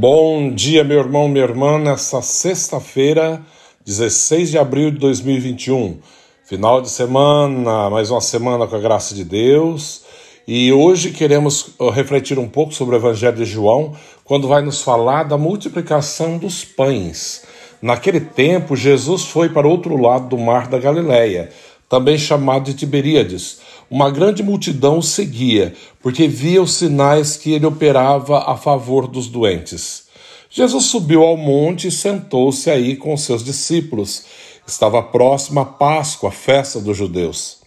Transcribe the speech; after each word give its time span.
Bom 0.00 0.50
dia, 0.54 0.82
meu 0.82 0.98
irmão, 0.98 1.28
minha 1.28 1.44
irmã, 1.44 1.78
nessa 1.78 2.22
sexta-feira, 2.22 3.38
16 3.84 4.50
de 4.50 4.56
abril 4.56 4.90
de 4.90 4.96
2021. 4.96 5.98
Final 6.42 6.80
de 6.80 6.88
semana, 6.88 7.90
mais 7.90 8.10
uma 8.10 8.22
semana 8.22 8.66
com 8.66 8.74
a 8.74 8.80
graça 8.80 9.14
de 9.14 9.24
Deus. 9.24 10.04
E 10.48 10.72
hoje 10.72 11.10
queremos 11.10 11.74
uh, 11.78 11.90
refletir 11.90 12.38
um 12.38 12.48
pouco 12.48 12.72
sobre 12.72 12.96
o 12.96 12.98
Evangelho 12.98 13.36
de 13.36 13.44
João, 13.44 13.94
quando 14.24 14.48
vai 14.48 14.62
nos 14.62 14.80
falar 14.80 15.24
da 15.24 15.36
multiplicação 15.36 16.38
dos 16.38 16.64
pães. 16.64 17.44
Naquele 17.82 18.20
tempo, 18.20 18.74
Jesus 18.74 19.26
foi 19.26 19.50
para 19.50 19.68
outro 19.68 20.00
lado 20.00 20.30
do 20.30 20.38
mar 20.38 20.66
da 20.66 20.78
Galileia, 20.78 21.50
também 21.90 22.16
chamado 22.16 22.66
de 22.66 22.74
Tiberíades. 22.74 23.58
Uma 23.90 24.10
grande 24.10 24.44
multidão 24.44 25.02
seguia, 25.02 25.74
porque 26.00 26.28
via 26.28 26.62
os 26.62 26.74
sinais 26.74 27.36
que 27.36 27.52
ele 27.52 27.66
operava 27.66 28.48
a 28.48 28.56
favor 28.56 29.08
dos 29.08 29.26
doentes. 29.26 30.04
Jesus 30.48 30.84
subiu 30.84 31.24
ao 31.24 31.36
monte 31.36 31.88
e 31.88 31.90
sentou-se 31.90 32.70
aí 32.70 32.94
com 32.94 33.16
seus 33.16 33.42
discípulos. 33.42 34.24
Estava 34.64 35.02
próxima 35.02 35.62
a 35.62 35.64
Páscoa, 35.64 36.28
a 36.28 36.32
festa 36.32 36.80
dos 36.80 36.96
judeus. 36.96 37.58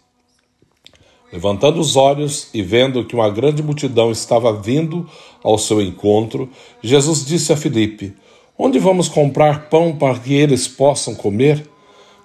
Levantando 1.32 1.82
os 1.82 1.98
olhos 1.98 2.48
e 2.54 2.62
vendo 2.62 3.04
que 3.04 3.16
uma 3.16 3.30
grande 3.30 3.62
multidão 3.62 4.10
estava 4.10 4.54
vindo 4.54 5.10
ao 5.44 5.58
seu 5.58 5.82
encontro, 5.82 6.50
Jesus 6.82 7.26
disse 7.26 7.52
a 7.52 7.58
Filipe: 7.58 8.14
Onde 8.58 8.80
vamos 8.80 9.10
comprar 9.10 9.68
pão 9.68 9.98
para 9.98 10.18
que 10.18 10.34
eles 10.34 10.66
possam 10.66 11.14
comer? 11.14 11.73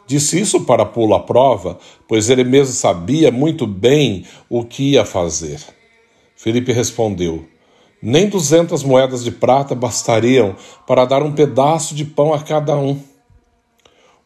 Disse 0.08 0.40
isso 0.40 0.62
para 0.62 0.86
pô-lo 0.86 1.14
à 1.14 1.20
prova, 1.20 1.78
pois 2.08 2.30
ele 2.30 2.42
mesmo 2.42 2.72
sabia 2.72 3.30
muito 3.30 3.66
bem 3.66 4.24
o 4.48 4.64
que 4.64 4.92
ia 4.92 5.04
fazer. 5.04 5.60
Felipe 6.34 6.72
respondeu: 6.72 7.46
Nem 8.00 8.26
duzentas 8.26 8.82
moedas 8.82 9.22
de 9.22 9.30
prata 9.30 9.74
bastariam 9.74 10.56
para 10.86 11.04
dar 11.04 11.22
um 11.22 11.32
pedaço 11.32 11.94
de 11.94 12.06
pão 12.06 12.32
a 12.32 12.40
cada 12.40 12.74
um. 12.74 12.98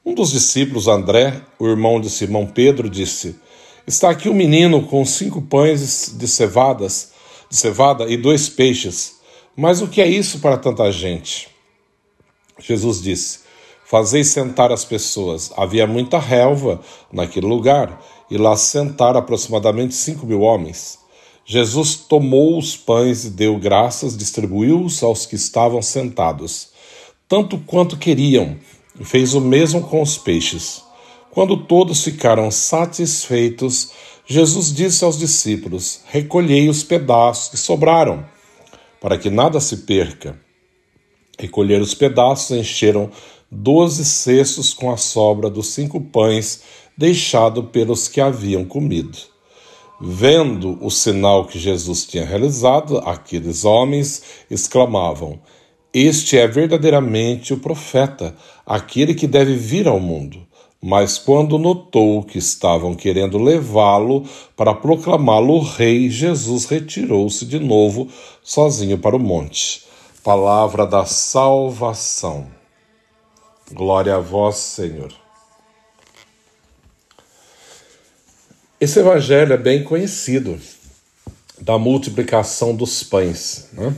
Um 0.07 0.15
dos 0.15 0.31
discípulos, 0.31 0.87
André, 0.87 1.43
o 1.59 1.67
irmão 1.67 2.01
de 2.01 2.09
Simão 2.11 2.47
Pedro, 2.47 2.89
disse: 2.89 3.35
Está 3.85 4.09
aqui 4.09 4.29
um 4.29 4.35
menino 4.35 4.87
com 4.87 5.05
cinco 5.05 5.43
pães 5.43 6.15
de 6.17 6.29
cevadas, 6.29 7.11
de 7.51 7.57
cevada 7.57 8.09
e 8.09 8.17
dois 8.17 8.49
peixes. 8.49 9.17
Mas 9.57 9.83
o 9.83 9.89
que 9.89 10.01
é 10.01 10.07
isso 10.07 10.39
para 10.39 10.57
tanta 10.57 10.93
gente? 10.93 11.49
Jesus 12.61 13.03
disse: 13.03 13.41
Fazei 13.93 14.25
sentar 14.25 14.73
as 14.73 14.87
pessoas. 14.87 15.53
Havia 15.55 15.87
muita 15.87 16.19
relva 16.19 16.81
naquele 17.13 17.47
lugar, 17.47 18.03
e 18.31 18.39
lá 18.39 18.57
sentaram 18.57 19.21
aproximadamente 19.21 19.95
cinco 19.95 20.25
mil 20.25 20.41
homens. 20.41 20.99
Jesus 21.45 21.97
tomou 21.97 22.57
os 22.57 22.75
pães 22.75 23.27
e 23.27 23.29
deu 23.29 23.59
graças, 23.59 24.17
distribuiu-os 24.17 25.03
aos 25.03 25.27
que 25.27 25.35
estavam 25.35 25.83
sentados, 25.83 26.71
tanto 27.29 27.59
quanto 27.59 27.99
queriam, 27.99 28.57
e 28.99 29.05
fez 29.05 29.35
o 29.35 29.43
mesmo 29.43 29.83
com 29.83 30.01
os 30.01 30.17
peixes. 30.17 30.83
Quando 31.31 31.55
todos 31.55 32.03
ficaram 32.03 32.51
satisfeitos, 32.51 33.91
Jesus 34.27 34.73
disse 34.73 35.05
aos 35.05 35.19
discípulos: 35.19 36.01
Recolhei 36.09 36.67
os 36.71 36.83
pedaços 36.83 37.51
que 37.51 37.59
sobraram, 37.59 38.25
para 39.03 39.19
que 39.19 39.29
nada 39.29 39.61
se 39.61 39.85
perca. 39.85 40.41
Recolheram 41.39 41.83
os 41.83 41.95
pedaços, 41.95 42.57
encheram 42.57 43.11
doze 43.55 44.03
cestos 44.03 44.73
com 44.73 44.91
a 44.91 44.97
sobra 44.97 45.51
dos 45.51 45.75
cinco 45.75 46.01
pães 46.01 46.63
deixado 46.97 47.65
pelos 47.65 48.09
que 48.09 48.19
haviam 48.19 48.65
comido. 48.65 49.19
Vendo 50.01 50.79
o 50.81 50.91
sinal 50.91 51.45
que 51.45 51.59
Jesus 51.59 52.07
tinha 52.07 52.25
realizado, 52.25 52.99
aqueles 53.05 53.67
homens 53.67 54.23
exclamavam: 54.51 55.39
Este 55.93 56.39
é 56.39 56.49
verdadeiramente 56.49 57.53
o 57.53 57.59
profeta, 57.59 58.35
aquele 58.65 59.15
que 59.15 59.27
deve 59.27 59.55
vir 59.55 59.87
ao 59.87 60.01
mundo. 60.01 60.39
Mas 60.85 61.19
quando 61.19 61.59
notou 61.59 62.25
que 62.25 62.39
estavam 62.39 62.95
querendo 62.95 63.39
levá-lo 63.39 64.25
para 64.57 64.75
proclamá-lo 64.75 65.61
rei, 65.61 66.11
Jesus 66.11 66.65
retirou-se 66.65 67.47
de 67.47 67.61
novo 67.61 68.09
sozinho 68.43 68.99
para 68.99 69.15
o 69.15 69.21
monte. 69.21 69.85
Palavra 70.25 70.85
da 70.85 71.05
salvação. 71.05 72.62
Glória 73.71 74.17
a 74.17 74.19
vós, 74.19 74.57
Senhor. 74.57 75.13
Esse 78.81 78.99
evangelho 78.99 79.53
é 79.53 79.57
bem 79.57 79.85
conhecido 79.85 80.59
da 81.61 81.79
multiplicação 81.79 82.75
dos 82.75 83.05
pães. 83.05 83.69
Né? 83.73 83.95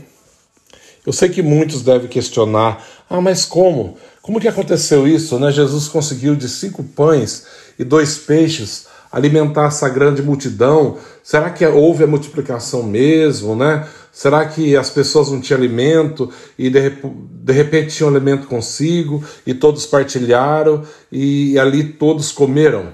Eu 1.07 1.13
sei 1.13 1.29
que 1.31 1.43
muitos 1.43 1.83
devem 1.83 2.09
questionar: 2.09 2.85
ah, 3.09 3.21
mas 3.21 3.45
como? 3.45 3.97
Como 4.21 4.41
que 4.41 4.49
aconteceu 4.49 5.09
isso? 5.09 5.39
Né? 5.39 5.51
Jesus 5.51 5.89
conseguiu 5.89 6.37
de 6.37 6.49
cinco 6.49 6.85
pães 6.85 7.47
e 7.79 7.85
dois 7.85 8.19
peixes 8.19 8.87
alimentar 9.11 9.69
essa 9.69 9.89
grande 9.89 10.23
multidão? 10.23 10.99
Será 11.23 11.51
que 11.51 11.65
houve 11.67 12.05
a 12.05 12.07
multiplicação 12.07 12.83
mesmo, 12.83 13.57
né? 13.57 13.89
Será 14.15 14.47
que 14.47 14.77
as 14.77 14.91
pessoas 14.91 15.29
não 15.29 15.41
tinham 15.41 15.59
alimento 15.59 16.33
e 16.57 16.71
de, 16.71 16.89
de 16.89 17.53
repente 17.53 17.97
tinham 17.97 18.09
alimento 18.09 18.47
consigo 18.47 19.25
e 19.45 19.53
todos 19.53 19.87
partilharam 19.87 20.87
e 21.11 21.59
ali 21.59 21.93
todos 21.95 22.31
comeram? 22.31 22.93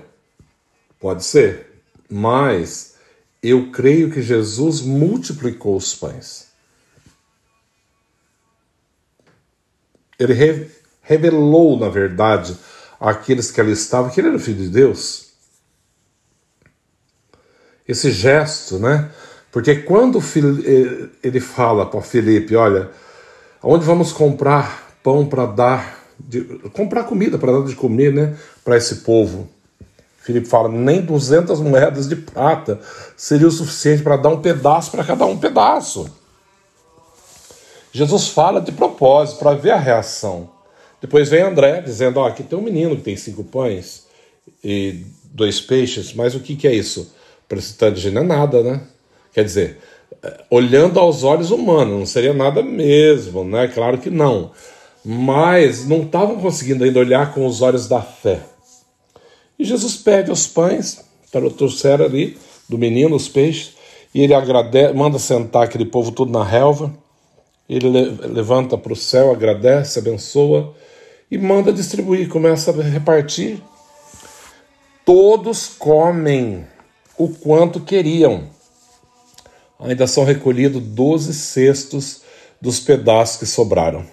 Pode 0.99 1.23
ser, 1.23 1.83
mas 2.09 2.95
eu 3.43 3.71
creio 3.71 4.11
que 4.11 4.23
Jesus 4.23 4.81
multiplicou 4.81 5.77
os 5.77 5.95
pães. 5.95 6.49
Ele 10.19 10.33
re, 10.33 10.71
revelou, 11.03 11.79
na 11.79 11.91
verdade, 11.91 12.57
àqueles 12.99 13.51
que 13.51 13.61
ali 13.61 13.73
estavam 13.73 14.11
que 14.11 14.19
ele 14.23 14.29
era 14.29 14.37
o 14.39 14.41
Filho 14.41 14.63
de 14.63 14.71
Deus. 14.71 15.33
Esse 17.87 18.11
gesto, 18.11 18.79
né? 18.79 19.11
Porque 19.53 19.77
quando 19.77 20.23
ele 21.23 21.41
fala 21.41 21.87
para 21.87 22.01
Felipe, 22.01 22.55
olha, 22.55 22.91
onde 23.63 23.85
vamos 23.85 24.13
comprar 24.13 24.97
pão 25.03 25.27
para 25.27 25.47
dar, 25.47 26.05
de, 26.19 26.43
comprar 26.73 27.05
comida 27.05 27.37
para 27.39 27.53
dar 27.53 27.65
de 27.65 27.75
comer, 27.75 28.13
né, 28.13 28.37
para 28.65 28.77
esse 28.77 28.97
povo? 28.97 29.49
Felipe 30.19 30.47
fala, 30.47 30.69
nem 30.69 31.01
200 31.01 31.61
moedas 31.61 32.09
de 32.09 32.15
prata 32.15 32.79
seria 33.17 33.49
o 33.49 33.51
suficiente 33.51 34.03
para 34.03 34.17
dar 34.17 34.29
um 34.29 34.41
pedaço 34.41 34.91
para 34.91 35.03
cada 35.03 35.25
um 35.25 35.37
pedaço. 35.37 36.09
Jesus 37.93 38.29
fala 38.29 38.61
de 38.61 38.71
propósito 38.71 39.39
para 39.39 39.55
ver 39.55 39.71
a 39.71 39.79
reação. 39.79 40.49
Depois 41.01 41.29
vem 41.29 41.43
André 41.43 41.81
dizendo: 41.81 42.21
ó, 42.21 42.29
aqui 42.29 42.43
tem 42.43 42.57
um 42.57 42.63
menino 42.63 42.95
que 42.97 43.03
tem 43.03 43.17
cinco 43.17 43.43
pães 43.43 44.07
e 44.63 45.05
dois 45.25 45.61
peixes, 45.61 46.13
mas 46.13 46.35
o 46.35 46.41
que, 46.41 46.55
que 46.55 46.69
é 46.69 46.75
isso? 46.75 47.13
Para 47.49 47.59
esse 47.59 47.91
de 47.91 48.11
não 48.11 48.23
é 48.23 48.27
nada, 48.27 48.63
né? 48.63 48.81
Quer 49.33 49.45
dizer, 49.45 49.79
olhando 50.51 50.99
aos 50.99 51.23
olhos 51.23 51.51
humanos, 51.51 51.99
não 51.99 52.07
seria 52.07 52.35
nada 52.35 52.63
mesmo, 52.63 53.45
né? 53.45 53.69
Claro 53.69 53.99
que 53.99 54.11
não. 54.11 54.51
Mas 55.05 55.87
não 55.87 56.03
estavam 56.03 56.41
conseguindo 56.41 56.85
ainda 56.85 56.99
olhar 56.99 57.33
com 57.33 57.47
os 57.47 57.63
olhos 57.63 57.89
da 57.89 58.03
fé. 58.03 58.41
E 59.59 59.65
Jesus 59.65 59.97
pede 59.97 60.31
os 60.31 60.47
pães, 60.47 61.05
trouxeram 61.57 62.05
ali, 62.05 62.37
do 62.69 62.79
menino, 62.79 63.17
os 63.17 63.29
peixes, 63.29 63.75
e 64.15 64.23
ele 64.23 64.35
agradece, 64.35 64.95
manda 64.95 65.19
sentar 65.19 65.65
aquele 65.65 65.85
povo 65.85 66.11
tudo 66.11 66.33
na 66.33 66.45
relva. 66.45 66.93
Ele 67.69 67.89
levanta 67.89 68.77
para 68.77 68.93
o 68.93 68.97
céu, 68.97 69.31
agradece, 69.31 70.01
abençoa 70.01 70.75
e 71.31 71.39
manda 71.39 71.73
distribuir, 71.73 72.29
começa 72.29 72.73
a 72.73 72.83
repartir. 72.83 73.63
Todos 75.05 75.69
comem 75.69 76.67
o 77.17 77.29
quanto 77.29 77.81
queriam 77.81 78.49
ainda 79.81 80.07
são 80.07 80.25
recolhidos 80.25 80.83
12 80.83 81.33
cestos 81.35 82.23
dos 82.61 82.81
pedaços 82.81 83.39
que 83.39 83.47
sobraram. 83.47 84.05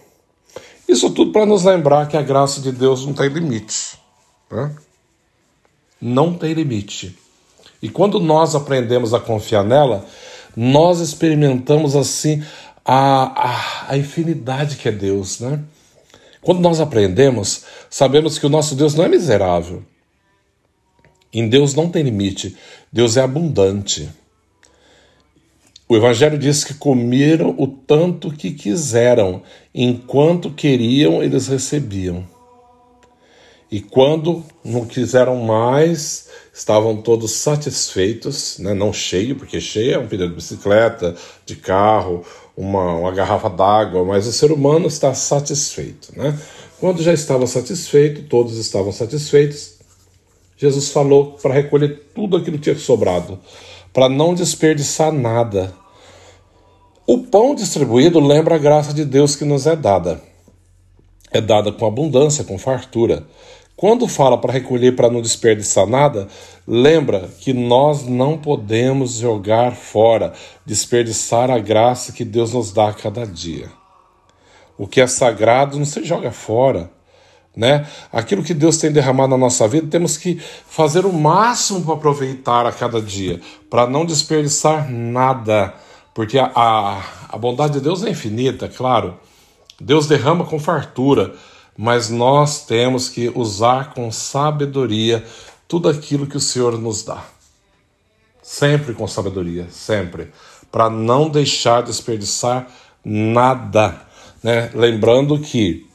Isso 0.88 1.10
tudo 1.10 1.32
para 1.32 1.46
nos 1.46 1.66
lembrar 1.66 2.08
que 2.08 2.16
a 2.16 2.22
graça 2.22 2.62
de 2.62 2.72
Deus 2.72 3.06
não 3.06 3.14
tem 3.14 3.28
limite. 3.28 4.00
Né? 4.50 4.74
Não 6.00 6.34
tem 6.34 6.54
limite. 6.54 7.18
E 7.82 7.90
quando 7.90 8.20
nós 8.20 8.56
aprendemos 8.56 9.14
a 9.14 9.20
confiar 9.20 9.64
nela, 9.64 10.06
nós 10.56 11.00
experimentamos 11.00 11.96
assim 11.96 12.44
a, 12.86 13.50
a, 13.50 13.92
a 13.92 13.98
infinidade 13.98 14.78
que 14.78 14.88
é 14.88 14.92
Deus. 14.92 15.42
Né? 15.42 15.62
Quando 16.42 16.62
nós 16.62 16.80
aprendemos, 16.80 17.66
sabemos 17.90 18.40
que 18.40 18.46
o 18.46 18.50
nosso 18.50 18.74
Deus 18.74 18.96
não 18.96 19.04
é 19.04 19.10
miserável. 19.10 19.84
Em 21.34 21.50
Deus 21.50 21.74
não 21.74 21.90
tem 21.90 22.04
limite. 22.04 22.56
Deus 22.92 23.18
é 23.18 23.22
abundante. 23.22 24.10
O 25.90 25.96
Evangelho 25.96 26.38
diz 26.38 26.66
que 26.66 26.74
comeram 26.74 27.56
o 27.58 27.66
tanto 27.66 28.30
que 28.30 28.52
quiseram, 28.52 29.42
enquanto 29.74 30.52
queriam, 30.52 31.24
eles 31.24 31.48
recebiam. 31.48 32.26
E 33.72 33.80
quando 33.80 34.44
não 34.66 34.86
quiseram 34.86 35.38
mais, 35.38 36.28
estavam 36.54 37.02
todos 37.02 37.32
satisfeitos, 37.32 38.60
né? 38.60 38.74
não 38.74 38.92
cheio, 38.92 39.38
porque 39.38 39.62
cheio 39.62 39.94
é 39.94 39.98
um 39.98 40.08
pneu 40.08 40.28
de 40.28 40.36
bicicleta, 40.36 41.16
de 41.46 41.56
carro, 41.56 42.22
uma, 42.56 42.96
uma 42.96 43.12
garrafa 43.12 43.50
d'água, 43.50 44.04
mas 44.04 44.28
o 44.28 44.34
ser 44.34 44.52
humano 44.52 44.88
está 44.88 45.14
satisfeito. 45.14 46.12
Né? 46.18 46.38
Quando 46.82 47.02
já 47.02 47.14
estava 47.14 47.48
satisfeito, 47.48 48.24
todos 48.24 48.58
estavam 48.58 48.92
satisfeitos, 48.92 49.78
Jesus 50.58 50.90
falou 50.90 51.34
para 51.42 51.54
recolher 51.54 52.10
tudo 52.14 52.36
aquilo 52.36 52.58
que 52.58 52.64
tinha 52.64 52.78
sobrado, 52.78 53.40
para 53.98 54.10
não 54.10 54.36
desperdiçar 54.36 55.12
nada. 55.12 55.74
O 57.08 57.24
pão 57.24 57.56
distribuído 57.56 58.20
lembra 58.20 58.54
a 58.54 58.60
graça 58.60 58.94
de 58.94 59.04
Deus 59.04 59.36
que 59.36 59.44
nos 59.44 59.66
é 59.66 59.76
dada. 59.76 60.22
É 61.32 61.42
dada 61.42 61.72
com 61.72 61.88
abundância, 61.88 62.44
com 62.44 62.60
fartura. 62.60 63.26
Quando 63.76 64.08
fala 64.08 64.38
para 64.38 64.54
recolher 64.54 64.96
para 64.96 65.10
não 65.10 65.20
desperdiçar 65.20 65.88
nada, 65.88 66.28
lembra 66.68 67.28
que 67.40 67.54
nós 67.54 68.06
não 68.06 68.38
podemos 68.38 69.14
jogar 69.14 69.76
fora, 69.76 70.32
desperdiçar 70.64 71.50
a 71.50 71.58
graça 71.58 72.12
que 72.12 72.24
Deus 72.24 72.54
nos 72.54 72.72
dá 72.72 72.90
a 72.90 72.94
cada 72.94 73.26
dia. 73.26 73.68
O 74.78 74.86
que 74.86 75.02
é 75.02 75.08
sagrado 75.08 75.76
não 75.76 75.86
se 75.86 76.04
joga 76.04 76.32
fora. 76.32 76.92
Né? 77.58 77.88
Aquilo 78.14 78.44
que 78.44 78.54
Deus 78.54 78.78
tem 78.78 78.92
derramado 78.92 79.32
na 79.32 79.38
nossa 79.38 79.68
vida, 79.68 79.88
temos 79.88 80.16
que 80.16 80.40
fazer 80.68 81.08
o 81.08 81.12
máximo 81.12 81.84
para 81.84 81.96
aproveitar 81.96 82.68
a 82.68 82.72
cada 82.72 83.02
dia, 83.02 83.42
para 83.68 83.88
não 83.88 84.06
desperdiçar 84.06 84.90
nada, 84.92 85.74
porque 86.14 86.38
a, 86.38 86.52
a, 86.56 87.02
a 87.30 87.38
bondade 87.38 87.74
de 87.74 87.80
Deus 87.82 88.04
é 88.04 88.12
infinita, 88.12 88.70
claro. 88.70 89.20
Deus 89.82 90.06
derrama 90.06 90.46
com 90.46 90.60
fartura 90.60 91.34
mas 91.78 92.10
nós 92.10 92.66
temos 92.66 93.08
que 93.08 93.32
usar 93.36 93.94
com 93.94 94.12
sabedoria 94.12 95.24
tudo 95.68 95.88
aquilo 95.88 96.26
que 96.26 96.36
o 96.36 96.42
Senhor 96.42 96.78
nos 96.80 97.04
dá. 97.04 97.24
Sempre 98.42 98.96
com 98.96 99.08
sabedoria, 99.08 99.68
sempre, 99.70 100.32
para 100.72 100.90
não 100.90 101.30
deixar 101.30 101.84
desperdiçar 101.84 102.68
nada, 103.06 104.02
né? 104.42 104.72
Lembrando 104.74 105.38
que 105.40 105.87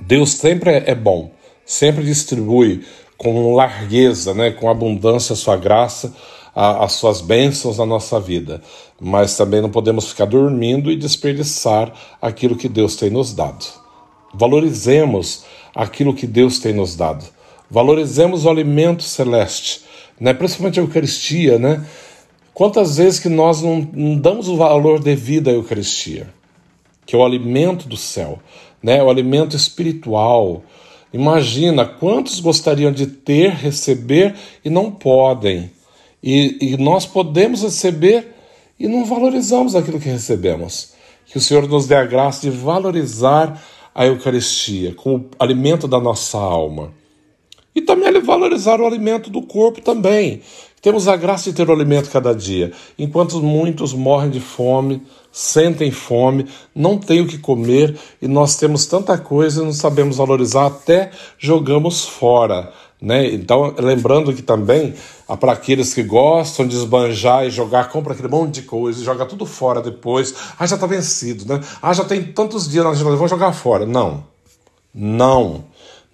Deus 0.00 0.32
sempre 0.32 0.70
é 0.86 0.94
bom, 0.94 1.30
sempre 1.64 2.04
distribui 2.04 2.84
com 3.16 3.54
largueza, 3.54 4.34
né, 4.34 4.50
com 4.50 4.68
abundância 4.68 5.34
a 5.34 5.36
sua 5.36 5.56
graça, 5.56 6.14
a, 6.54 6.84
as 6.84 6.92
suas 6.92 7.20
bênçãos 7.20 7.78
na 7.78 7.86
nossa 7.86 8.20
vida. 8.20 8.60
Mas 9.00 9.36
também 9.36 9.60
não 9.60 9.70
podemos 9.70 10.08
ficar 10.08 10.26
dormindo 10.26 10.90
e 10.90 10.96
desperdiçar 10.96 11.92
aquilo 12.20 12.56
que 12.56 12.68
Deus 12.68 12.96
tem 12.96 13.10
nos 13.10 13.32
dado. 13.32 13.64
Valorizemos 14.32 15.44
aquilo 15.74 16.14
que 16.14 16.26
Deus 16.26 16.58
tem 16.58 16.72
nos 16.72 16.96
dado. 16.96 17.24
Valorizemos 17.70 18.44
o 18.44 18.50
alimento 18.50 19.02
celeste, 19.02 19.82
né? 20.20 20.34
principalmente 20.34 20.78
a 20.78 20.82
Eucaristia. 20.82 21.58
Né? 21.58 21.84
Quantas 22.52 22.96
vezes 22.96 23.20
que 23.20 23.28
nós 23.28 23.62
não, 23.62 23.88
não 23.92 24.16
damos 24.16 24.48
o 24.48 24.56
valor 24.56 25.00
devido 25.00 25.48
à 25.48 25.52
Eucaristia, 25.52 26.28
que 27.06 27.14
é 27.14 27.18
o 27.18 27.24
alimento 27.24 27.88
do 27.88 27.96
céu, 27.96 28.38
né? 28.84 29.02
o 29.02 29.08
alimento 29.08 29.56
espiritual. 29.56 30.62
Imagina 31.10 31.86
quantos 31.86 32.38
gostariam 32.38 32.92
de 32.92 33.06
ter, 33.06 33.50
receber 33.50 34.34
e 34.62 34.68
não 34.68 34.90
podem. 34.90 35.70
E, 36.22 36.58
e 36.60 36.76
nós 36.76 37.06
podemos 37.06 37.62
receber 37.62 38.34
e 38.78 38.86
não 38.86 39.06
valorizamos 39.06 39.74
aquilo 39.74 39.98
que 39.98 40.08
recebemos. 40.08 40.92
Que 41.24 41.38
o 41.38 41.40
Senhor 41.40 41.66
nos 41.66 41.86
dê 41.86 41.94
a 41.94 42.04
graça 42.04 42.42
de 42.42 42.50
valorizar 42.50 43.62
a 43.94 44.04
Eucaristia 44.06 44.94
como 44.94 45.30
alimento 45.38 45.88
da 45.88 45.98
nossa 45.98 46.36
alma. 46.36 46.92
E 47.74 47.80
também 47.80 48.04
valorizar 48.20 48.80
o 48.80 48.86
alimento 48.86 49.30
do 49.30 49.42
corpo 49.42 49.80
também. 49.80 50.40
Temos 50.80 51.08
a 51.08 51.16
graça 51.16 51.50
de 51.50 51.56
ter 51.56 51.68
o 51.68 51.72
alimento 51.72 52.10
cada 52.10 52.34
dia, 52.34 52.72
enquanto 52.98 53.42
muitos 53.42 53.94
morrem 53.94 54.30
de 54.30 54.40
fome, 54.40 55.02
sentem 55.34 55.90
fome, 55.90 56.46
não 56.72 56.96
têm 56.96 57.20
o 57.20 57.26
que 57.26 57.38
comer 57.38 57.98
e 58.22 58.28
nós 58.28 58.54
temos 58.54 58.86
tanta 58.86 59.18
coisa 59.18 59.60
e 59.60 59.64
não 59.64 59.72
sabemos 59.72 60.18
valorizar, 60.18 60.66
até 60.66 61.10
jogamos 61.36 62.06
fora. 62.06 62.72
Né? 63.02 63.34
Então, 63.34 63.74
lembrando 63.76 64.32
que 64.32 64.42
também, 64.42 64.94
ah, 65.28 65.36
para 65.36 65.50
aqueles 65.50 65.92
que 65.92 66.04
gostam 66.04 66.68
de 66.68 66.76
esbanjar 66.76 67.44
e 67.44 67.50
jogar, 67.50 67.90
compra 67.90 68.12
aquele 68.12 68.28
monte 68.28 68.60
de 68.60 68.62
coisa 68.62 69.02
e 69.02 69.04
joga 69.04 69.26
tudo 69.26 69.44
fora 69.44 69.82
depois. 69.82 70.32
Ah, 70.56 70.66
já 70.66 70.76
está 70.76 70.86
vencido, 70.86 71.52
né? 71.52 71.60
Ah, 71.82 71.92
já 71.92 72.04
tem 72.04 72.22
tantos 72.22 72.68
dias 72.68 72.84
na 72.84 72.92
geladeira, 72.92 73.18
vou 73.18 73.28
jogar 73.28 73.52
fora. 73.52 73.84
Não. 73.84 74.24
Não. 74.94 75.64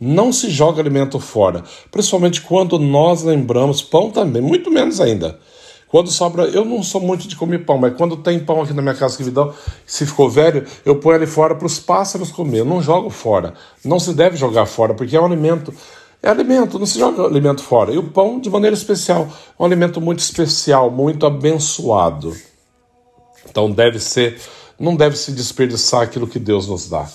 Não 0.00 0.32
se 0.32 0.48
joga 0.48 0.80
alimento 0.80 1.20
fora. 1.20 1.62
Principalmente 1.90 2.40
quando 2.40 2.78
nós 2.78 3.22
lembramos, 3.22 3.82
pão 3.82 4.10
também, 4.10 4.40
muito 4.40 4.70
menos 4.70 4.98
ainda. 4.98 5.38
Quando 5.90 6.08
sobra, 6.10 6.44
eu 6.44 6.64
não 6.64 6.82
sou 6.84 7.00
muito 7.00 7.26
de 7.26 7.34
comer 7.34 7.64
pão, 7.64 7.76
mas 7.76 7.96
quando 7.96 8.16
tem 8.16 8.38
pão 8.38 8.62
aqui 8.62 8.72
na 8.72 8.80
minha 8.80 8.94
casa 8.94 9.16
que 9.16 9.24
me 9.24 9.30
dão, 9.30 9.52
se 9.84 10.06
ficou 10.06 10.30
velho, 10.30 10.64
eu 10.84 10.96
ponho 10.96 11.16
ele 11.16 11.26
fora 11.26 11.54
para 11.54 11.66
os 11.66 11.80
pássaros 11.80 12.30
comer. 12.30 12.60
Eu 12.60 12.64
não 12.64 12.80
jogo 12.80 13.10
fora. 13.10 13.54
Não 13.84 13.98
se 13.98 14.14
deve 14.14 14.36
jogar 14.36 14.66
fora, 14.66 14.94
porque 14.94 15.16
é 15.16 15.20
um 15.20 15.26
alimento 15.26 15.74
é 16.22 16.28
alimento, 16.28 16.78
não 16.78 16.84
se 16.84 16.98
joga 16.98 17.24
alimento 17.24 17.62
fora. 17.62 17.92
E 17.92 17.98
o 17.98 18.10
pão, 18.10 18.38
de 18.38 18.50
maneira 18.50 18.74
especial, 18.74 19.26
é 19.58 19.62
um 19.62 19.64
alimento 19.64 20.00
muito 20.00 20.18
especial, 20.18 20.90
muito 20.90 21.24
abençoado. 21.24 22.36
Então 23.48 23.70
deve 23.70 23.98
ser, 23.98 24.38
não 24.78 24.94
deve 24.94 25.16
se 25.16 25.32
desperdiçar 25.32 26.02
aquilo 26.02 26.26
que 26.26 26.38
Deus 26.38 26.68
nos 26.68 26.88
dá, 26.88 27.08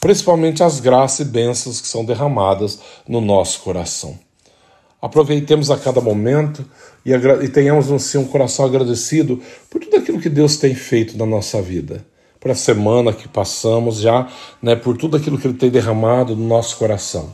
principalmente 0.00 0.62
as 0.62 0.80
graças 0.80 1.20
e 1.20 1.30
bênçãos 1.30 1.80
que 1.80 1.86
são 1.86 2.04
derramadas 2.04 2.80
no 3.06 3.20
nosso 3.20 3.60
coração. 3.60 4.18
Aproveitemos 5.06 5.70
a 5.70 5.78
cada 5.78 6.00
momento 6.00 6.64
e, 7.04 7.12
e 7.12 7.48
tenhamos 7.48 7.92
assim, 7.92 8.18
um 8.18 8.24
coração 8.24 8.64
agradecido 8.64 9.40
por 9.70 9.80
tudo 9.80 9.98
aquilo 9.98 10.20
que 10.20 10.28
Deus 10.28 10.56
tem 10.56 10.74
feito 10.74 11.16
na 11.16 11.24
nossa 11.24 11.62
vida, 11.62 12.04
por 12.40 12.50
a 12.50 12.56
semana 12.56 13.12
que 13.12 13.28
passamos 13.28 14.00
já, 14.00 14.28
né, 14.60 14.74
por 14.74 14.96
tudo 14.96 15.16
aquilo 15.16 15.38
que 15.38 15.46
Ele 15.46 15.56
tem 15.56 15.70
derramado 15.70 16.34
no 16.34 16.44
nosso 16.48 16.76
coração. 16.76 17.32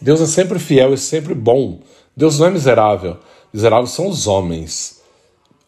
Deus 0.00 0.22
é 0.22 0.26
sempre 0.26 0.58
fiel 0.58 0.94
e 0.94 0.96
sempre 0.96 1.34
bom. 1.34 1.80
Deus 2.16 2.38
não 2.38 2.46
é 2.46 2.50
miserável. 2.50 3.18
Miseráveis 3.52 3.90
são 3.90 4.08
os 4.08 4.26
homens. 4.26 5.02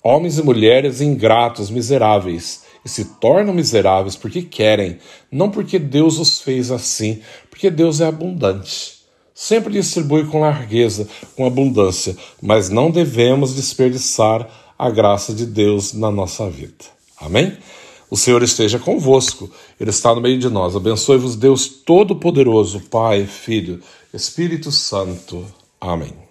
Homens 0.03 0.39
e 0.39 0.43
mulheres 0.43 1.03
ingratos, 1.03 1.69
miseráveis, 1.69 2.63
e 2.83 2.89
se 2.89 3.05
tornam 3.05 3.53
miseráveis 3.53 4.17
porque 4.17 4.41
querem, 4.41 4.97
não 5.31 5.51
porque 5.51 5.79
Deus 5.79 6.19
os 6.19 6.41
fez 6.41 6.71
assim, 6.71 7.21
porque 7.51 7.71
Deus 7.71 8.01
é 8.01 8.07
abundante. 8.07 8.98
Sempre 9.41 9.75
distribui 9.75 10.27
com 10.27 10.41
largueza, 10.41 11.07
com 11.37 11.47
abundância, 11.47 12.17
mas 12.43 12.71
não 12.71 12.91
devemos 12.91 13.55
desperdiçar 13.55 14.51
a 14.77 14.91
graça 14.91 15.33
de 15.33 15.47
Deus 15.47 15.93
na 15.93 16.11
nossa 16.11 16.51
vida. 16.51 16.85
Amém? 17.17 17.57
O 18.11 18.17
Senhor 18.17 18.43
esteja 18.43 18.81
convosco, 18.81 19.49
Ele 19.79 19.91
está 19.91 20.13
no 20.13 20.21
meio 20.21 20.41
de 20.41 20.49
nós. 20.49 20.75
Abençoe-vos, 20.75 21.37
Deus 21.37 21.69
Todo-Poderoso, 21.69 22.81
Pai, 22.91 23.27
Filho, 23.27 23.81
Espírito 24.13 24.73
Santo. 24.73 25.47
Amém. 25.81 26.28